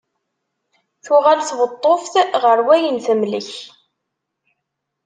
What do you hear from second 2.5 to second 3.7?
wayen temlek.